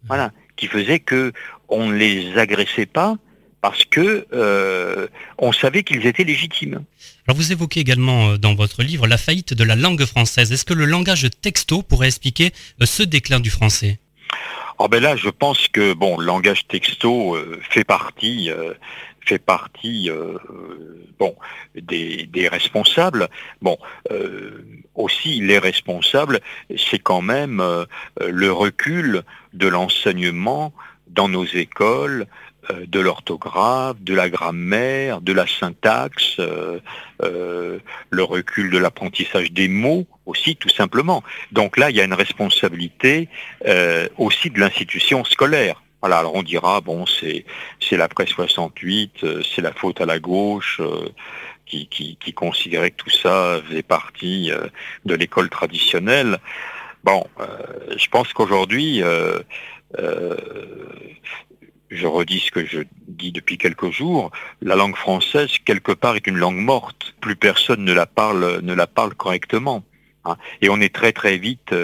[0.07, 0.33] Voilà.
[0.57, 1.33] Qui faisait que
[1.69, 3.17] on ne les agressait pas
[3.65, 5.07] parce que euh,
[5.39, 6.85] on savait qu'ils étaient légitimes.
[7.27, 10.53] Alors vous évoquez également euh, dans votre livre la faillite de la langue française.
[10.53, 13.99] Est-ce que le langage texto pourrait expliquer euh, ce déclin du français?
[14.79, 17.39] Oh ben là, je pense que bon, le langage texto
[17.71, 18.51] fait partie,
[19.25, 20.39] fait partie euh,
[21.19, 21.35] bon,
[21.75, 23.29] des, responsables.
[23.63, 23.79] Bon,
[24.11, 26.41] euh, aussi les responsables,
[26.77, 27.85] c'est quand même euh,
[28.21, 30.73] le recul de l'enseignement
[31.09, 32.27] dans nos écoles,
[32.71, 36.39] de l'orthographe, de la grammaire, de la syntaxe,
[37.21, 37.81] le
[38.23, 41.23] recul de l'apprentissage des mots aussi, tout simplement.
[41.53, 43.29] Donc là, il y a une responsabilité
[44.17, 45.84] aussi de l'institution scolaire.
[46.05, 47.47] Voilà, alors on dira, bon, c'est
[47.93, 51.09] l'après 68, euh, c'est la faute à la gauche, euh,
[51.65, 54.67] qui, qui, considérait que tout ça faisait partie euh,
[55.07, 56.41] de l'école traditionnelle.
[57.05, 57.25] Bon,
[57.97, 59.03] je pense qu'aujourd'hui,
[61.89, 66.27] je redis ce que je dis depuis quelques jours, la langue française, quelque part, est
[66.27, 67.15] une langue morte.
[67.23, 69.83] Plus personne ne la parle, ne la parle correctement.
[70.27, 70.37] Hein.
[70.61, 71.75] Et on est très très vite,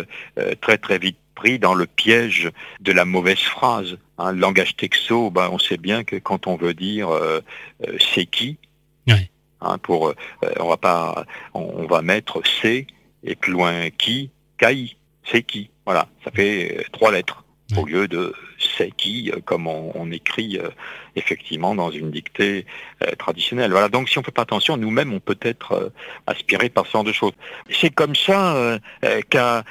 [0.61, 3.99] très très vite pris dans le piège de la mauvaise phrase.
[4.19, 7.41] Hein, le langage texto, ben, on sait bien que quand on veut dire euh,
[7.87, 8.59] euh, c'est qui,
[9.61, 10.15] hein, pour, euh,
[10.59, 12.87] on va pas, on, va mettre c'est
[13.25, 15.71] et plus loin qui, kai, c'est qui.
[15.85, 17.45] Voilà, ça fait trois lettres
[17.77, 20.69] au lieu de c'est qui, euh, comme on, écrit euh,
[21.17, 22.67] effectivement dans une dictée
[23.03, 23.71] euh, traditionnelle.
[23.71, 25.93] Voilà, donc si on ne fait pas attention, nous-mêmes, on peut être
[26.27, 27.33] aspiré par ce genre de choses.
[27.71, 28.79] C'est comme ça
[29.31, 29.65] qu'à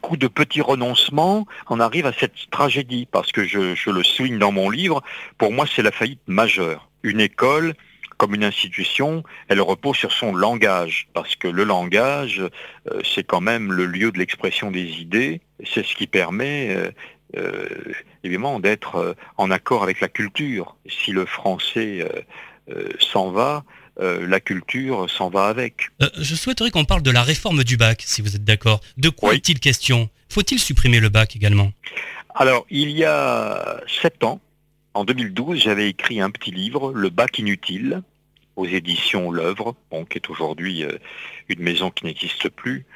[0.00, 4.38] coup de petits renoncements, on arrive à cette tragédie, parce que je, je le souligne
[4.38, 5.02] dans mon livre,
[5.38, 6.88] pour moi c'est la faillite majeure.
[7.02, 7.74] Une école
[8.16, 12.42] comme une institution, elle repose sur son langage, parce que le langage,
[13.02, 16.92] c'est quand même le lieu de l'expression des idées, c'est ce qui permet
[17.36, 17.92] euh,
[18.24, 20.76] évidemment d'être euh, en accord avec la culture.
[20.88, 22.04] Si le français
[22.70, 23.64] euh, s'en va,
[23.98, 25.90] la culture s'en va avec.
[26.16, 28.80] je souhaiterais qu'on parle de la réforme du bac, si vous êtes d'accord.
[28.96, 30.08] De quoi est-il question?
[30.30, 31.70] Faut-il supprimer le bac également?
[32.34, 34.40] Alors, il y a sept ans,
[34.94, 38.00] en 2012, j'avais écrit un petit livre, Le bac inutile,
[38.56, 39.76] aux éditions L'œuvre,
[40.08, 40.82] qui est aujourd'hui
[41.50, 42.86] une maison qui n'existe plus.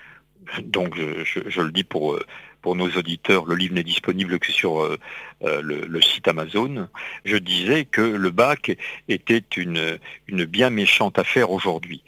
[0.62, 2.18] Donc, je, le dis pour
[2.64, 4.98] pour nos auditeurs, le livre n'est disponible que sur euh,
[5.42, 6.88] euh, le, site Amazon,
[7.26, 8.74] je disais que le bac
[9.06, 9.98] était une,
[10.28, 12.02] une bien méchante affaire aujourd'hui.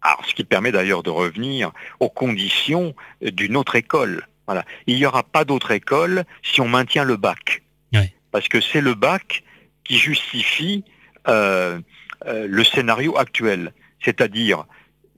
[0.00, 4.26] Alors, ce qui permet d'ailleurs de revenir aux conditions d'une autre école.
[4.46, 4.64] Voilà.
[4.86, 7.62] Il n'y aura pas d'autre école si on maintient le bac.
[8.30, 9.42] Parce que c'est le bac
[9.84, 10.84] qui justifie
[11.26, 11.80] euh,
[12.24, 13.74] le scénario actuel.
[14.02, 14.64] C'est-à-dire,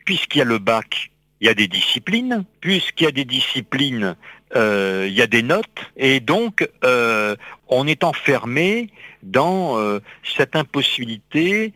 [0.04, 2.44] puisqu'il y a le bac, il y a des disciplines.
[2.60, 4.16] Puisqu'il y a des disciplines,
[4.56, 5.66] euh, il y a des notes.
[5.96, 7.36] Et donc, euh,
[7.68, 8.90] on est enfermé
[9.22, 11.72] dans euh, cette impossibilité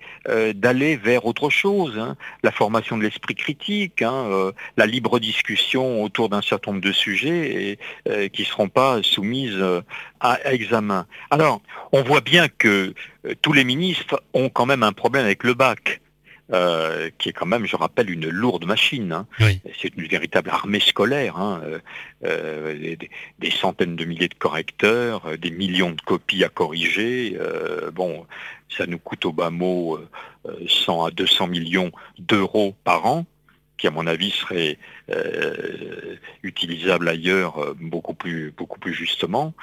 [0.54, 1.98] d'aller vers autre chose.
[1.98, 2.16] Hein.
[2.42, 7.78] La formation de l'esprit critique, hein, la libre discussion autour d'un certain nombre de sujets
[8.06, 9.62] et, qui ne seront pas soumises
[10.20, 11.06] à, examen.
[11.30, 11.60] Alors,
[11.92, 12.94] on voit bien que
[13.42, 16.00] tous les ministres ont quand même un problème avec le bac.
[16.52, 19.12] Euh, qui est quand même, je rappelle, une lourde machine.
[19.12, 19.26] Hein.
[19.80, 21.78] C'est une véritable armée scolaire, hein, euh,
[22.26, 22.96] euh,
[23.38, 27.38] des, centaines de milliers de correcteurs, des millions de copies à corriger.
[27.94, 28.26] bon,
[28.68, 29.98] ça nous coûte au bas mot
[30.68, 33.24] 100 à 200 millions d'euros par an
[33.78, 34.78] qui à mon avis serait
[36.42, 39.54] utilisable ailleurs beaucoup plus beaucoup plus justement.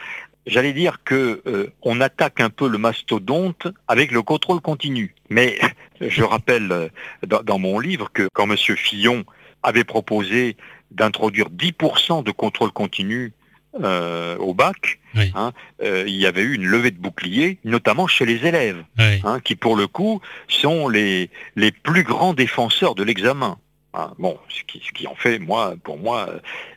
[0.47, 5.13] J'allais dire que on attaque un peu le mastodonte avec le contrôle continu.
[5.31, 5.59] Mais
[6.01, 6.89] je rappelle euh,
[7.25, 8.57] dans, mon livre que quand M.
[8.57, 9.23] Fillon
[9.63, 10.57] avait proposé
[10.91, 13.33] d'introduire 10% de contrôle continu
[13.81, 18.25] euh, au bac, hein, euh, il y avait eu une levée de bouclier, notamment chez
[18.25, 23.57] les élèves, hein, qui pour le coup sont les, les plus grands défenseurs de l'examen.
[23.93, 26.27] Hein, bon, ce qui, en fait, moi, pour moi,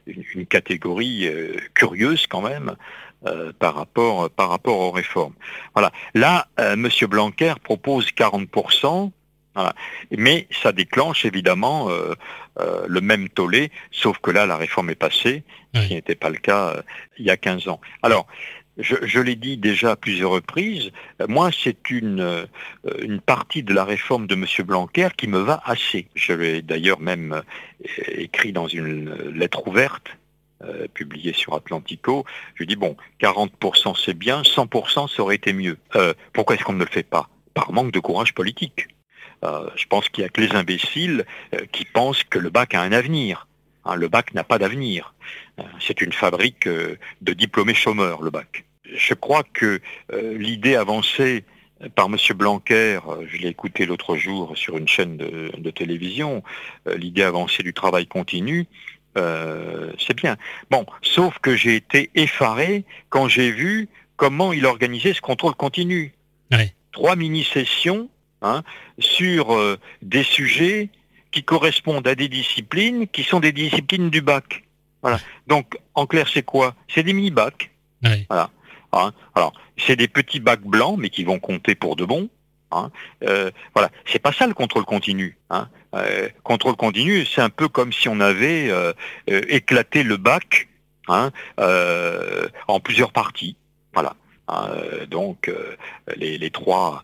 [0.07, 1.29] une, catégorie
[1.75, 2.77] curieuse quand même,
[3.27, 5.33] euh, par, rapport, par rapport aux réformes.
[5.75, 5.93] Voilà.
[6.13, 6.89] Là, euh, M.
[7.09, 9.11] Blanquer propose 40%,
[10.11, 12.15] mais ça déclenche évidemment euh,
[12.87, 15.43] le même tollé, sauf que là, la réforme est passée,
[15.75, 16.83] ce qui n'était pas le cas
[17.19, 17.81] il y a 15 ans.
[18.03, 18.27] Alors,
[18.77, 20.91] je, l'ai dit déjà à plusieurs reprises,
[21.29, 22.47] moi c'est une,
[23.01, 24.45] une partie de la réforme de M.
[24.67, 26.09] Blanquer qui me va assez.
[26.15, 27.43] Je l'ai d'ailleurs même
[28.09, 30.09] écrit dans une lettre ouverte
[30.69, 32.25] euh, publié sur Atlantico,
[32.55, 35.79] je dis bon, 40% c'est bien, 100% ça aurait été mieux.
[35.97, 37.29] Euh, pourquoi est-ce qu'on ne le fait pas?
[37.55, 38.89] Par manque de courage politique.
[39.45, 41.25] Euh, je pense qu'il n'y a que les imbéciles
[41.73, 43.47] qui pensent que le bac a un avenir.
[43.85, 45.15] Hein, le bac n'a pas d'avenir.
[45.81, 48.65] c'est une fabrique de diplômés chômeurs, le bac.
[48.85, 49.81] Je crois que
[50.13, 51.45] l'idée avancée
[51.95, 52.17] par M.
[52.35, 56.43] Blanquer, je l'ai écouté l'autre jour sur une chaîne de télévision,
[56.87, 58.67] l'idée avancée du travail continu,
[59.17, 60.37] euh, c'est bien.
[60.71, 66.13] Bon, sauf que j'ai été effaré quand j'ai vu comment il organisait ce contrôle continu.
[66.93, 68.09] Trois mini-sessions
[68.43, 68.63] hein,
[68.99, 70.91] sur euh, des sujets
[71.33, 74.63] qui correspondent à des disciplines qui sont des disciplines du bac.
[75.03, 75.19] Voilà.
[75.49, 76.75] Donc, en clair, c'est quoi?
[76.89, 77.71] C'est des mini-bacs.
[78.29, 78.51] Voilà.
[78.93, 79.13] Hein.
[79.35, 82.29] Alors, c'est des petits bacs blancs, mais qui vont compter pour de bon.
[82.75, 82.91] Hein.
[83.23, 85.39] Euh, voilà, c'est pas ça le contrôle continu.
[85.51, 85.69] Hein.
[85.95, 88.93] Euh, contrôle continu, c'est un peu comme si on avait euh,
[89.27, 90.69] éclaté le bac
[91.09, 91.31] hein,
[92.69, 93.57] en plusieurs parties.
[95.09, 95.51] Donc
[96.17, 97.03] les, trois,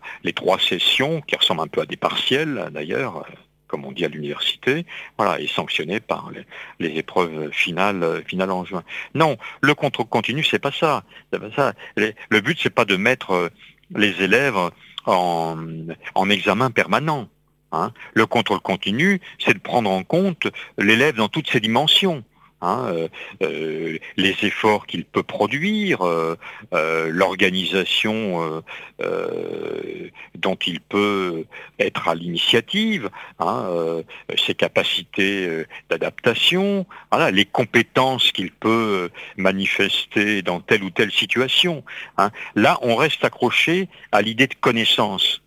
[0.59, 3.25] sessions, qui ressemblent un peu à des partiels d'ailleurs,
[3.67, 4.85] comme on dit à l'université,
[5.17, 6.31] voilà, et sanctionnées par
[6.79, 8.83] les, épreuves finales, finales en juin.
[9.15, 11.03] Non, le contrôle continu, c'est pas ça.
[11.31, 11.73] Pas ça.
[11.95, 13.49] le but, c'est pas de mettre
[13.95, 14.71] les élèves
[15.05, 17.27] en, examen permanent.
[17.71, 17.91] Hein.
[18.13, 22.23] Le contrôle continu, c'est de prendre en compte l'élève dans toutes ses dimensions.
[22.63, 23.07] Hein, euh,
[23.41, 26.37] euh, les efforts qu'il peut produire, euh,
[27.09, 28.61] l'organisation
[30.35, 31.45] dont il peut
[31.79, 33.67] être à l'initiative, hein,
[34.37, 36.85] ses capacités d'adaptation,
[37.31, 41.83] les compétences qu'il peut manifester dans telle ou telle situation.
[42.17, 42.29] Hein.
[42.55, 45.41] Là, on reste accroché à l'idée de connaissance.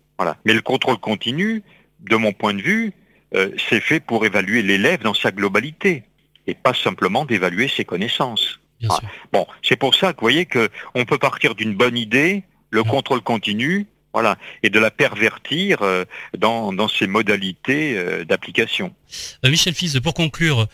[0.45, 1.63] Mais le contrôle continu,
[2.01, 2.91] de mon point de vue,
[3.33, 6.03] c'est fait pour évaluer l'élève dans sa globalité
[6.47, 8.59] et pas simplement d'évaluer ses connaissances.
[8.89, 8.99] Ah,
[9.31, 13.21] bon, c'est pour ça que vous voyez qu'on peut partir d'une bonne idée, le contrôle
[13.21, 16.05] continu, voilà, et de la pervertir euh,
[16.37, 18.95] dans, dans, ses modalités euh, d'application.
[19.43, 20.67] Euh, Michel Fils, pour conclure,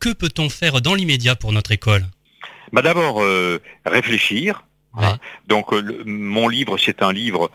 [0.00, 2.04] que peut-on faire dans l'immédiat pour notre école?
[2.72, 3.22] Bah D'abord,
[3.86, 4.64] réfléchir.
[4.94, 5.18] Hein.
[5.46, 5.72] Donc,
[6.04, 7.50] mon livre, c'est un livre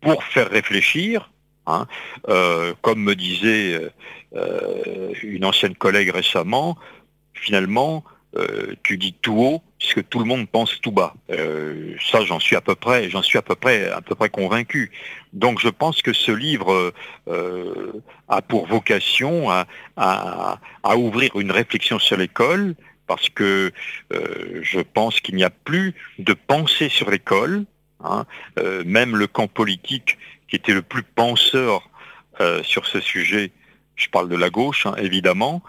[0.00, 1.30] pour faire réfléchir.
[1.66, 1.86] Hein.
[2.82, 3.80] comme me disait
[5.22, 6.76] une ancienne collègue récemment,
[7.40, 8.04] finalement,
[8.36, 11.14] euh, tu dis tout haut ce que tout le monde pense tout bas.
[11.30, 14.28] Euh, ça, j'en suis à peu près, j'en suis à peu près, à peu près
[14.28, 14.92] convaincu.
[15.32, 16.92] Donc, je pense que ce livre
[17.26, 17.92] euh,
[18.28, 19.50] a pour vocation
[19.96, 20.58] à,
[20.96, 22.74] ouvrir une réflexion sur l'école,
[23.06, 23.72] parce que
[24.10, 27.64] je pense qu'il n'y a plus de pensée sur l'école.
[28.02, 28.24] Hein.
[28.86, 30.16] même le camp politique,
[30.48, 31.90] qui était le plus penseur
[32.62, 33.50] sur ce sujet,
[33.96, 35.62] je parle de la gauche, hein, évidemment,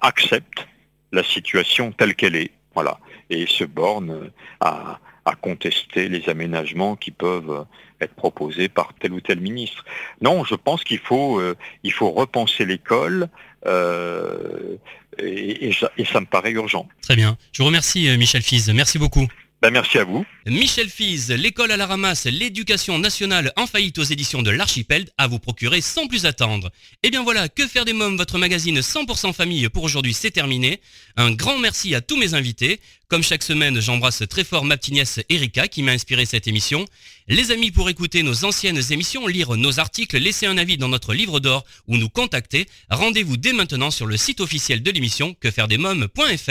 [0.00, 0.66] accepte
[1.14, 2.50] la situation telle qu'elle est.
[2.74, 2.98] Voilà.
[3.30, 5.00] Et se borne à,
[5.40, 7.66] contester les aménagements qui peuvent
[8.00, 9.84] être proposés par tel ou tel ministre.
[10.20, 11.56] Non, je pense qu'il faut, euh,
[12.00, 13.28] repenser l'école
[13.66, 14.76] euh,
[15.18, 16.88] et, ça, me paraît urgent.
[17.02, 17.36] Très bien.
[17.52, 18.70] Je vous remercie, euh, Michel Fize.
[18.70, 19.26] Merci beaucoup.
[19.64, 20.26] Ben, merci à vous.
[20.44, 25.26] Michel Fize, l'école à la ramasse, l'éducation nationale en faillite aux éditions de l'Archipel à
[25.26, 26.70] vous procurer sans plus attendre.
[27.02, 30.82] Et bien voilà, que faire des mômes, votre magazine 100% famille pour aujourd'hui c'est terminé.
[31.16, 32.78] Un grand merci à tous mes invités.
[33.08, 36.84] Comme chaque semaine, j'embrasse très fort ma petite nièce Erika qui m'a inspiré cette émission.
[37.26, 41.14] Les amis, pour écouter nos anciennes émissions, lire nos articles, laisser un avis dans notre
[41.14, 46.50] livre d'or ou nous contacter, rendez-vous dès maintenant sur le site officiel de l'émission quefairedesmoms.fr.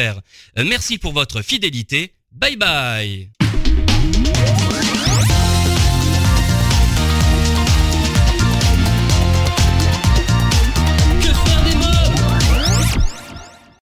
[0.57, 2.12] Euh, merci pour votre fidélité.
[2.34, 3.42] Bye bye